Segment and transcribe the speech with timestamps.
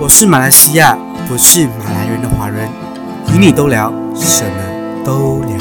[0.00, 0.96] 我是马来西亚，
[1.28, 2.66] 不是马来人的华人，
[3.34, 5.58] 与你都聊，什么都聊。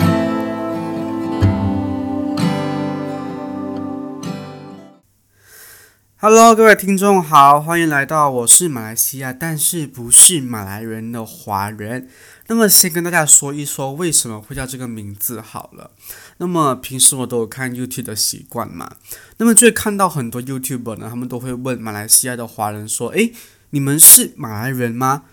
[6.16, 12.08] Hello，各位听众好，欢迎来到我是马来西亚，但是不是马来人的华人。
[12.48, 15.92] 那么先跟大家说一说为什么会叫这个名字好了。
[16.38, 18.90] 那么平时我都有看 YouTube 的习惯嘛，
[19.36, 23.34] 那么就会看到很多 YouTuber 呢，他们都会问马来西亚的华人说：“诶，
[23.72, 25.24] 你们是马来人吗？”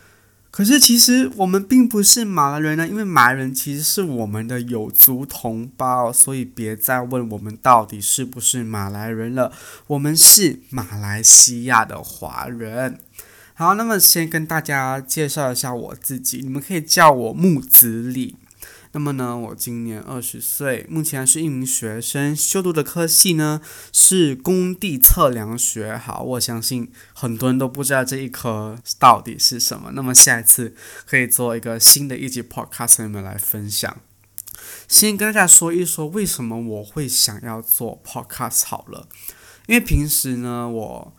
[0.50, 9.52] 可是其实我们并不是马来人呢，因为马来人其实是我们的有族同胞，所以别再问我们到底是不是马来人了。
[9.88, 12.98] 我们是马来西亚的华人。
[13.52, 18.36] 好，那么先跟大家介绍一下我自己，你们可以叫我木子李。
[18.96, 23.60] 那么呢，我今年二十岁，目前是一名学生，修读的科系呢
[23.92, 25.94] 是工地测量学。
[25.94, 29.90] 好，我相信很多人都不知道这一科到底是什么。
[29.92, 34.00] 那么下一次可以做一个新的一集 podcast，你们来分享。
[34.88, 39.08] 先跟大家说一说为什么我会想要做 podcast 好了，
[39.66, 41.12] 因为平时呢我。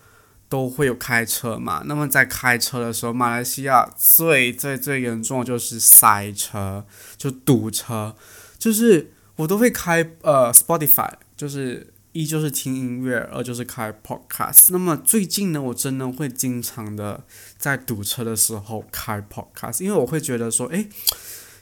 [0.50, 1.84] 都会有开车嘛？
[1.86, 6.86] 那么在开车的时候，马来西亚最最最严重的就是塞车，
[7.18, 8.16] 就堵车。
[8.58, 14.68] 就是我都会开呃 Spotify，就是一就是听音乐，二就是开 Podcast。
[14.70, 17.26] 那么最近呢，我真的会经常的
[17.58, 20.90] 在堵车的时候开 Podcast，因为我会觉得说，诶，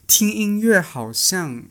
[0.06, 1.64] 听音乐好像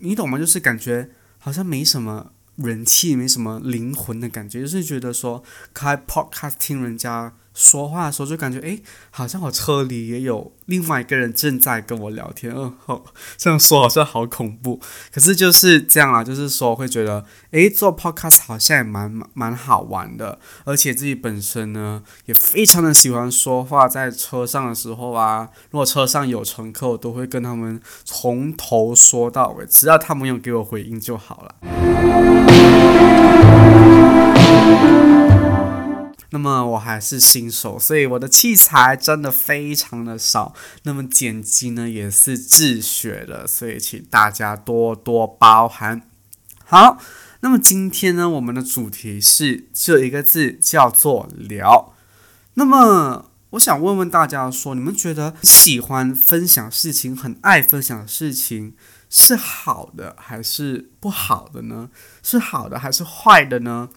[0.00, 0.38] 你懂吗？
[0.38, 2.32] 就是感觉好像没什么。
[2.62, 5.42] 人气没什么灵魂的感觉，就是觉得说
[5.74, 8.80] 开 podcast 听人家说话的时候，就感觉诶，
[9.10, 12.54] 好像我车里也有另外一个人正在跟我聊天。
[12.56, 13.04] 嗯，好，
[13.36, 14.80] 这样说好像好恐怖，
[15.12, 32.49] 可是就是这样啊，就是说会觉得诶，做 podcast 好像也蛮蛮好玩的，而且自己本身呢也非常的喜欢说话，在车上的时候啊，如果车上有乘客，我都会跟他们从头说到尾，只要他们有给我回应就好了。
[36.30, 40.54] 那么我还是新手，所以我的器材真的非常的少。
[40.84, 46.02] 那么剪辑呢也是自学的，所以请大家多多包涵。
[46.64, 46.98] 好，
[47.40, 51.94] 那么今天呢，我们的主题是这一个字叫做聊。
[52.54, 58.74] 那么我想问问大家说，你们觉得喜欢分享事情、很爱分享事情
[59.10, 61.90] 是好的还是不好的呢？
[62.22, 63.88] 是好的还是坏的呢？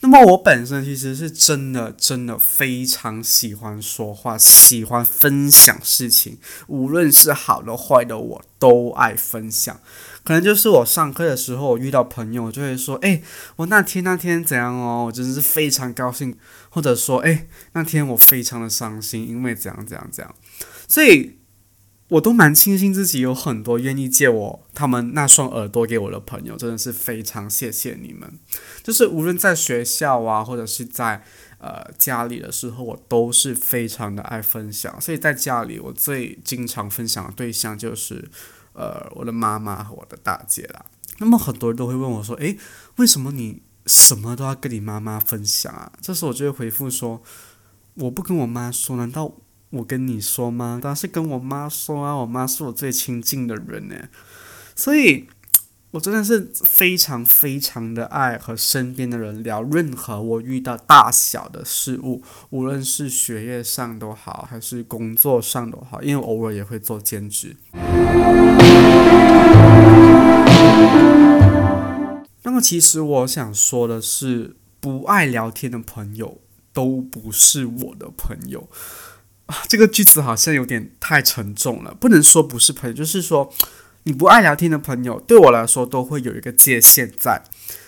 [0.00, 9.80] 那么我本身其实是真的真的非常喜欢说话，喜欢分享事情，无论是好的坏的，我都爱分享。
[10.24, 13.22] 可能就是我上课的时候，我遇到朋友就会说：“哎，
[13.54, 15.04] 我那天那天怎样哦？
[15.06, 16.36] 我真的是非常高兴。”
[16.68, 20.34] 或者说：“哎，那天我非常的伤心，因为怎样怎样怎样。”
[20.88, 21.38] 所以。
[22.08, 28.32] 我都蛮庆幸自己有很多愿意借我他们那双耳朵给我的朋友，真的是非常谢谢你们。
[28.84, 31.24] 就是无论在学校啊，或者是在
[31.58, 35.00] 呃家里的时候，我都是非常的爱分享。
[35.00, 38.30] 所以在家里，我最经常分享的对象就是
[38.74, 40.84] 呃我的妈妈和我的大姐啦。
[41.18, 42.56] 那么很多人都会问我说：“诶，
[42.96, 47.20] 为什么你什么都要跟你妈妈分享啊？”这时候我就会回复说
[47.94, 49.32] ：“我不跟我妈说，难道？”
[49.76, 50.80] 我跟你说吗？
[50.82, 53.94] 当然是跟我妈说啊，我妈是我最亲近的人呢，
[54.74, 55.28] 所以
[55.90, 67.56] 我真的是非常非常的爱和身边的人聊任何我遇到大小的事物，无论是学业上都好，还是工作上都好，因为偶尔也会做兼职。
[72.42, 76.40] 那么其实我想说的是，不爱聊天的朋友
[76.72, 78.68] 都不是我的朋友。
[79.46, 83.52] 啊， 这个句子好像有点太沉重了，不能说不是朋友，就是说
[84.04, 87.42] 你不爱聊天的朋友，对我来说都会有一个界限在。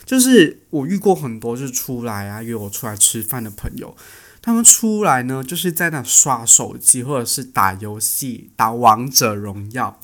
[0.05, 3.94] 就是我遇过很多，就是出来啊约我出来吃饭的朋友，
[4.41, 10.00] 他们出来呢，就是在那刷手机或者是打游戏，打王者荣耀，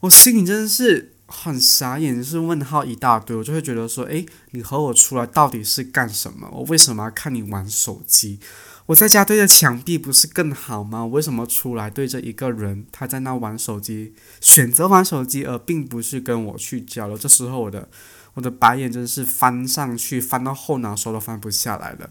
[0.00, 6.48] 我心里真的是很傻眼，就是问号一大堆，我就会觉得说，诶，你和我出来到底是干什么？
[6.52, 8.38] 我为什么要看你玩手机？
[8.86, 11.06] 我在家对着墙壁不是更好吗？
[11.06, 17.16] 为什么出来对着一个人，他在那玩手机，选择玩手机，而并不是跟我去交流？
[17.16, 17.88] 这时候我的
[18.34, 22.10] 我的白眼真是翻上去，翻到后脑勺都翻不下来了。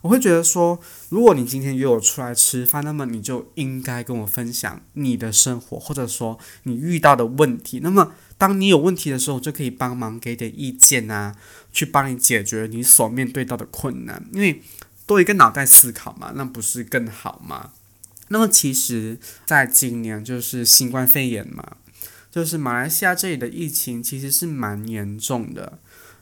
[0.00, 7.78] 我会觉得说，如果你今天约我出来吃饭，那么你就应该跟我分享你的生活，或者说你遇到的问题。
[7.80, 11.36] 那么当你有问题的时候，就可以帮忙给点意见啊，
[11.72, 14.60] 去帮你解决你所面对到的困难，因为。
[15.08, 17.72] 多一个脑袋思考嘛，那不是更好吗？
[18.28, 21.78] 那么其实，在今年就是新冠肺炎嘛，
[22.30, 25.78] 就是马来西亚这里的疫情其实是蛮严重的，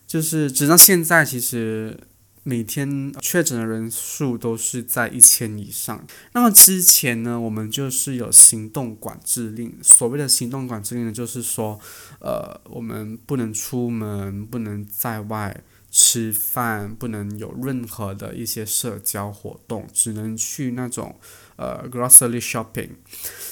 [0.07, 1.99] 就是直到现在，其实
[2.45, 6.07] 每天确诊的人数都是在一千以上。
[6.33, 11.81] 那么之前呢，我们就是有行动管制令，所谓的行动管制令呢，就是说，
[12.21, 15.61] 呃，我们不能出门，不能在外。
[15.99, 21.19] 吃饭不能有任何的一些社交活动，只能去那种
[21.57, 22.91] 呃 grocery shopping。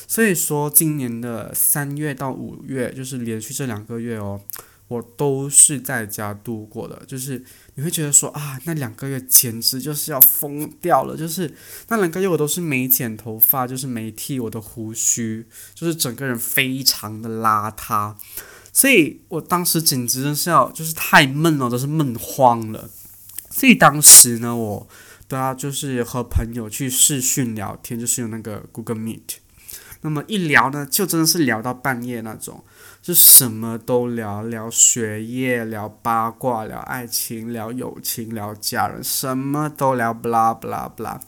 [0.06, 4.42] 所以说，今年的三月到五月，就是连续这两个月哦，
[4.88, 7.02] 我都是在家度过的。
[7.06, 7.42] 就是
[7.76, 11.16] 你会觉得说啊，那两个月简直就是要疯掉了。
[11.16, 11.50] 就是
[11.88, 18.14] 那两个月我都是没剪头发，就是没剃我的胡须，就是整个人非常的邋遢。
[18.74, 22.90] 所以我当时简直是要，就是太闷了，都是闷慌了。
[23.50, 24.88] 所以当时呢，我
[25.28, 29.43] 对啊就是和朋友去视讯聊天，就是用那个 Google Meet。
[30.04, 32.62] 那么一聊呢，就真的是聊到半夜那种，
[33.02, 41.18] 就什么都聊，聊学业，聊八卦，聊爱情，聊友情，聊家人，什么都聊，blah blah blah。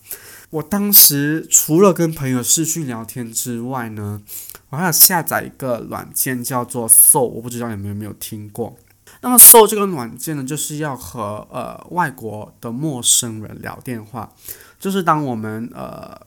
[0.51, 4.23] 我当时除了跟朋友视讯聊天之外呢。
[4.71, 8.77] 我还有下载一个软件叫做 Soul，我不知道你们有没有听过。
[9.21, 14.33] 那么 Soul 这个软件呢，就是要和呃外国的陌生人聊电话。
[14.81, 16.21] 就是当我们呃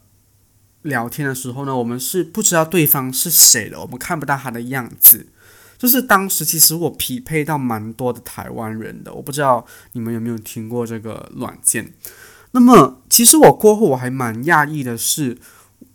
[0.82, 5.28] 聊天的时候呢，我们是不知道对方是谁的，我们看不到他的样子。
[5.78, 11.94] 就是当时其实我匹配到蛮多的台湾人的，我不知道你们有没有听过这个软件。
[12.52, 15.38] 那么其实我过后我还蛮讶异的是。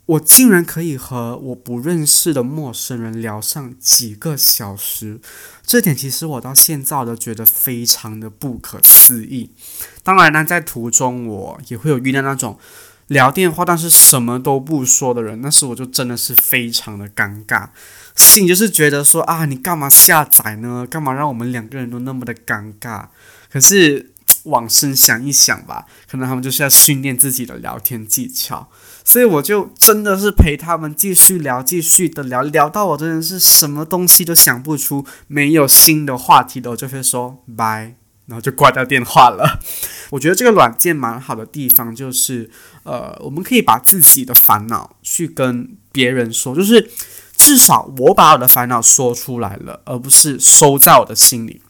[0.07, 5.19] 我竟然可以和我不认识的陌生人聊上几个小时，
[5.65, 9.53] 这点其实我到现在都觉得非常的不可思议。
[10.03, 12.59] 当然呢，在途中我也会有遇到那种
[13.09, 17.69] 聊电话但是什么都不说的人，那时我就真的是非常的尴尬，
[18.15, 20.87] 心就是觉得说啊，你干嘛下载呢？
[20.89, 23.07] 干嘛让我们两个人都那么的尴尬？
[23.53, 24.13] 可是
[24.45, 28.69] 往深想一想吧，可能他们就是要训练自己的聊天技巧。
[29.07, 39.61] 所以我就真的是陪他们继续聊，继续的聊，聊到我真的是什么东西都想不出，没有新的话题的，我就会说拜，然后就挂掉电话了。
[40.11, 42.51] 我觉得这个软件蛮好的地方就是，
[42.85, 46.91] 呃，我们可以把自己的烦恼去跟别人说，就是
[47.37, 51.63] 至少我把我的烦恼说出来了，而不是收在我的心里。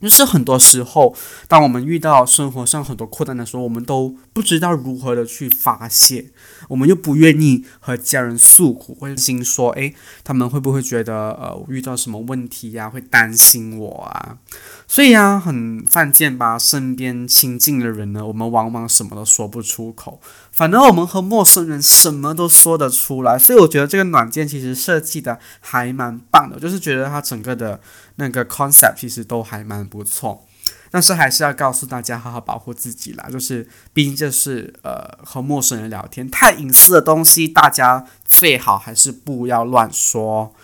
[0.00, 1.14] 就是很多时候，
[1.46, 6.32] 当我们遇到生活上很多困难的时候，我们都不知道如何的去发泄，
[6.66, 9.94] 我们又不愿意和家人诉苦，会心说，诶，
[10.24, 14.38] 他们会不会觉得，呃，我遇到什么问题呀，会担心我啊？
[14.86, 16.58] 所以啊，很犯贱吧？
[16.58, 20.20] 身边亲近的人呢，我们往往什么都说不出口，
[20.50, 23.38] 反而我们和陌生人什么都说得出来。
[23.38, 27.80] 所以我觉得这个软件其实设计的还蛮棒的，就是觉得它整个的
[28.16, 30.44] 那个 concept 其实都还蛮不错。
[30.90, 33.26] 但是还是要告诉大家，好好保护自己啦。
[33.32, 40.54] 就是毕竟这是呃和陌生人聊天，太隐私的东西，大家最好还是不要乱说。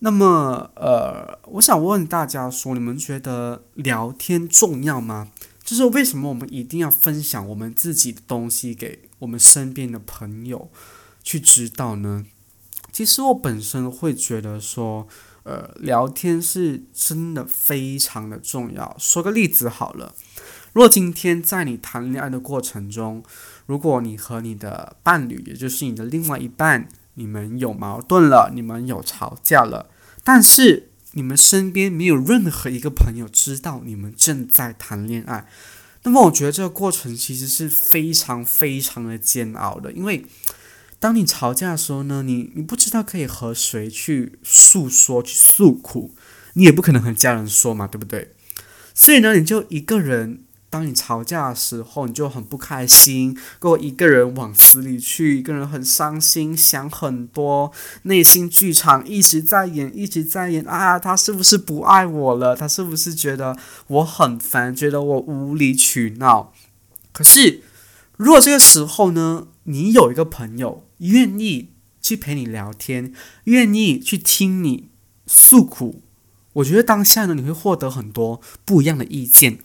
[0.00, 5.28] 那么，呃，我想问大家说，你们觉得聊天重要吗？
[5.64, 10.70] 就是为什么我们一定要分享我们自己的东西给我们身边的朋友
[11.22, 12.24] 去知道呢？
[12.90, 15.06] 其实我本身会觉得说，
[15.42, 18.96] 呃，聊天是真的非常的重要。
[18.98, 20.14] 说个例子好了，
[20.72, 23.22] 如果今天在你谈恋爱的过程中，
[23.66, 29.90] 如果你和你的伴侣，也就是你的另外一半，你们有矛盾了，你们有吵架了，
[30.24, 35.46] 但是你们身边没有任何一个朋友知道你们正在谈恋爱，
[36.04, 40.24] 那么我觉得这个过程其实是非常非常的煎熬的，因为
[40.98, 46.14] 当你吵架的时候呢，你你不知道可以和谁去诉说、去诉苦，
[46.54, 48.34] 你也不可能和家人说嘛，对不对？
[48.94, 50.44] 所以呢，你就一个人。
[50.70, 57.72] 当你吵架的时候，你就很不开心，跟我一个人往死里去，一个人很伤心，想很多，
[58.02, 60.98] 内心剧场一直在演，一直在演啊！
[60.98, 62.54] 他是不是不爱我了？
[62.54, 63.56] 他是不是觉得
[63.86, 66.52] 我很烦，觉得我无理取闹？
[67.12, 67.62] 可是，
[68.16, 71.70] 如果这个时候呢，你有一个朋友愿意
[72.02, 74.90] 去陪你聊天，愿意去听你
[75.26, 76.02] 诉苦。
[76.54, 79.58] 我觉得当下呢，你会获得很多不一样的意见，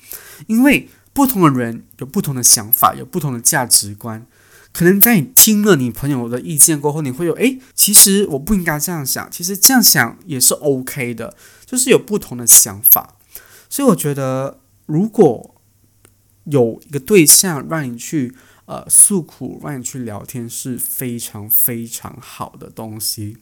[0.48, 4.26] 因为不同的人有不同的想法，有不同的价值观。
[4.72, 13.16] 可能在你听了你朋友的意见过后，你会有诶，其实我不应该这样想，其实这样想也是 OK 的，就是有不同的想法。
[13.70, 15.54] 所以我觉得，如果
[16.46, 18.36] 有一个对象让你去
[18.66, 23.38] 呃诉苦，让你去聊天是非常非常好的东西。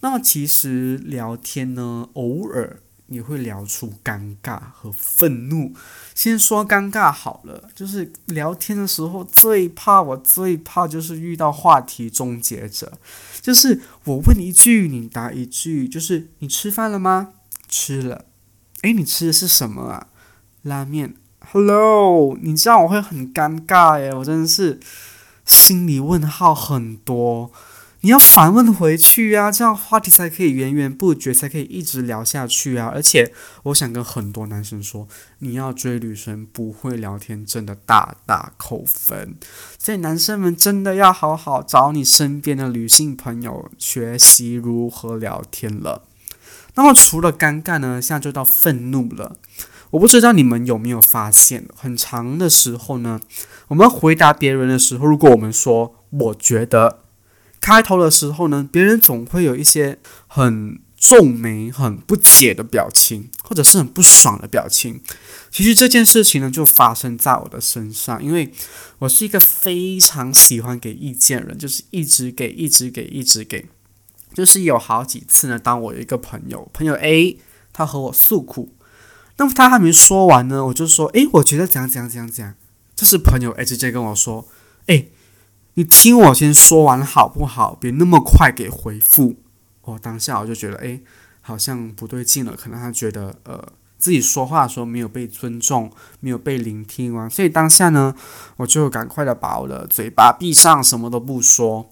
[0.00, 5.74] 那么其实聊天呢，偶尔你会聊出尴尬和愤怒。
[6.14, 12.92] 先说尴尬好了，就是聊天的时候最怕，我最怕就是遇到话题终结者，
[13.40, 17.34] 就是我问一句，你答一句，就是你吃饭了吗？
[17.68, 18.24] 吃了。
[18.80, 20.08] 诶，你吃的是什么啊？
[20.62, 21.14] 拉面。
[21.50, 24.80] Hello，你这样我会很尴尬耶，我真的是
[25.44, 27.50] 心里问号很多。
[28.04, 32.90] 你要反问回去啊，这样话题才可以源源不绝，才可以一直聊下去啊！
[32.92, 33.32] 而且，
[33.62, 35.06] 我想跟很多男生说，
[35.38, 39.36] 你要追女生不会聊天，真的大大扣分。
[39.78, 46.02] 所以，男生们真的要好好找你身边的女性朋友学习如何聊天了。
[46.74, 49.36] 那么，除了尴尬呢，现在就到愤怒了。
[49.90, 53.20] 我不知道你们有没有发现，很长的时候呢，
[53.68, 56.98] 我们回答别人的时候，如果我们说“我觉得”。
[57.62, 65.00] 开头的时候呢，别人总会有一些很皱眉、很不解的表情，或者是很不爽的表情。
[65.48, 68.52] 其实这件事情呢，就发生在我的身上，因为
[68.98, 73.68] 我是一个非常喜欢给意见人，就是一直给、一直给、一直给。
[74.34, 77.38] 就是有好几次呢，当我有一个朋友，朋友 A，
[77.72, 78.74] 他和我诉苦，
[79.36, 82.54] 那么他还没说完呢，我就说：“诶，我觉得怎样怎样怎样怎样。”
[82.96, 84.48] 这是朋友 A 直接跟我说
[84.86, 85.12] ：“诶。”
[85.74, 87.74] 你听我先说完好不好？
[87.74, 89.36] 别那么快给回复。
[89.80, 91.00] 我当下我就觉得，哎，
[91.40, 92.54] 好像不对劲了。
[92.54, 97.28] 可能他觉得，呃，自己说话的时候没有被尊重，没有被聆听完。
[97.30, 98.14] 所以当下呢，
[98.58, 101.90] 我就赶快的把我的嘴巴闭上，什么都不说。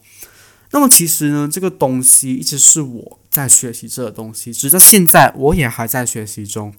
[0.73, 6.73] 那么其实呢，这个东西一直是我在学习这个东西，直到现在我也还在学习中。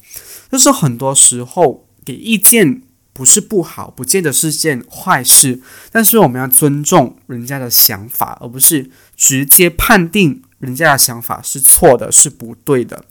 [0.52, 2.84] 就是很多时候给意见。
[3.14, 5.60] 不是不好，不见得是件坏事，
[5.92, 13.04] 但是我们要尊重人家的想法，而不是直接判定人家的想法是错的，是不对的。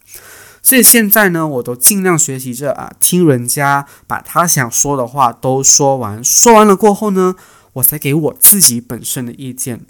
[0.63, 7.35] 所以现在呢，我都尽量学习着啊，听人家把他想说的话都说完，说完了过后呢，
[7.75, 9.81] 我才给我自己本身的意见。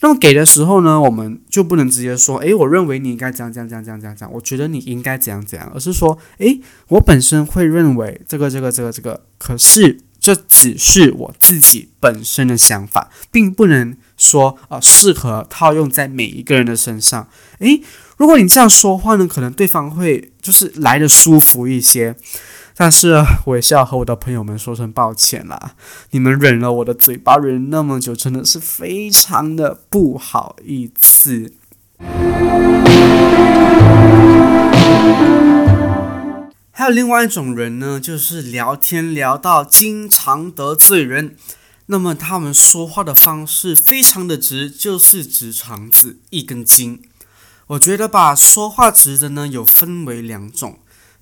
[0.00, 17.28] 那么给的时候呢，我们就不能直接说，诶，我认为你应该怎样怎样怎样怎样怎样，我觉得你应该怎样怎样，而是说，诶，我本身会认为这个这个这个这个，可是这只是我自己本身的想法，并不能说啊适合套用在每一个人的身上。
[17.58, 17.82] 诶，
[18.16, 22.14] 如果你这样说话呢，可能对方会就是来的舒服一些。
[22.80, 25.72] 但是我也是要和我的朋友们说声抱歉啦，
[26.12, 31.52] 你们忍了我的嘴巴忍那么久，真的是非常的不好意思。
[36.70, 41.34] 还有另外一种人呢，就是聊天聊到经常得罪人，
[41.86, 47.02] 那么他们说话的方式非常的直，就是直肠子一根筋。
[47.66, 50.78] 我觉得吧，说话直的呢，有分为两种。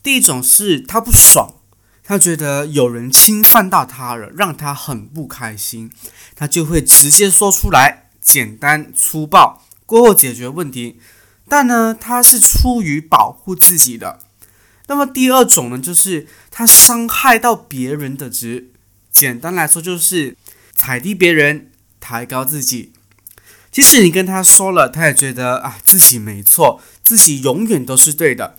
[0.07, 1.57] 第一种是他不爽，
[2.05, 5.91] 他觉得有人侵犯到他了，让他很不开心，
[6.37, 11.01] 他就会直接说出来，简单粗暴，过后解决问题。
[11.49, 14.21] 但呢，他是出于保护自己的。
[14.87, 18.71] 那么第二种呢，就是他伤害到别人的值，
[19.11, 20.37] 简单来说就是
[20.77, 22.93] 踩低别人，抬高自己。
[23.73, 28.57] 即使你跟他说了，他也觉得啊自己没错，自己永远都是对的。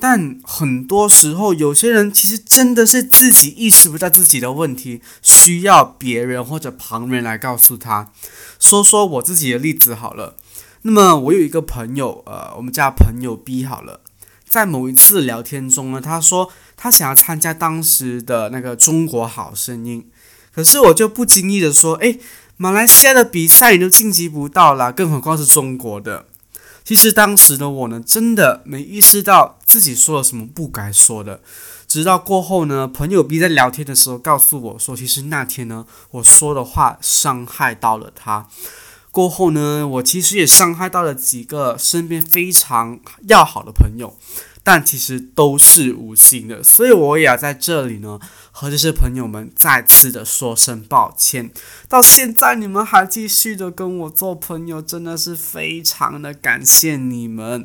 [0.00, 8.10] 但很多时候，有些人其实真的是自己意识不到自己的问题，需要别人或者旁人来告诉他。
[8.58, 10.36] 说说我自己的例子好了。
[10.82, 14.00] 那么我有一个朋友，呃，我们叫朋友 B 好了。
[14.48, 20.08] 在某一次聊天中呢，他说他想要参加当时的那个中国好声音，
[20.54, 22.18] 可是我就不经意的说，诶，
[22.56, 26.26] 马来西亚的比赛你都晋级不到啦，更何况是中国的。
[26.84, 31.40] 其实当时的我呢，真的没意识到自己说了什么不该说的。
[31.86, 38.48] 直到过后呢，朋友 B 在聊天的时候告诉我说，其实那天呢，我说的话伤害到了他。
[39.10, 44.16] 过后呢，我其实也伤害到了几个身边非常要好的朋友。
[44.62, 48.20] 但其实都是无心的，所以我也要在这里呢，
[48.60, 51.50] 和这些朋友们再次的说声抱歉。
[51.88, 57.64] 到现在你们还继续的跟我做朋友，真的是非常的感谢你们。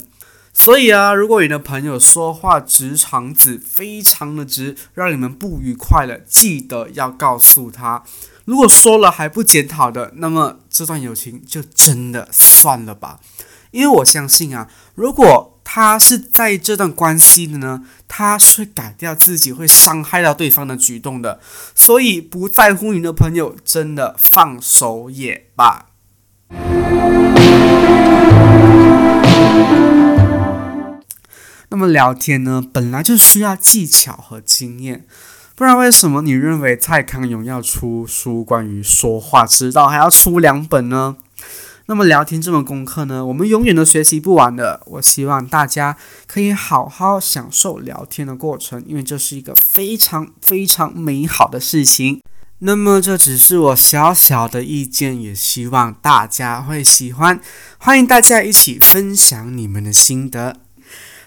[0.53, 8.05] 所以啊，如果你的朋友说话直肠子，非常的直，让你们不愉快了，记得要告诉他。
[8.45, 13.19] 如果说了还不检讨的，那么这段友情就真的算了吧。
[13.71, 21.39] 因为我相信啊，如果他是在这段关系的呢，他是改掉自己会伤害到对方的举动的。
[21.73, 25.87] 所以不在乎你的朋友，真的放手也罢。
[31.69, 35.05] 那么聊天呢，本来就需要技巧和经验，
[35.55, 41.17] 不然为什么你认为蔡康永要出书关于说话之道，还要出两本呢？
[41.87, 44.81] 那么聊天这门功课呢，我们永远都学习不完的。
[44.87, 52.21] 我希望大家可以好好享受聊天的过程，因为这是一个非常非常美好的事情。
[52.59, 57.39] 那么这只是我小小的意见，也希望大家会喜欢。
[57.77, 60.55] 欢迎大家一起分享你们的心得。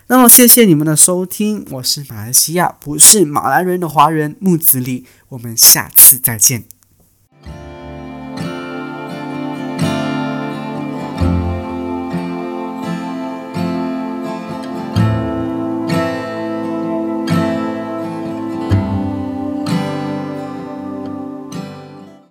[0.08, 6.64] 那么谢谢你们的收听，我是马来西亚不是马来人的华人木子李，我们下次再见。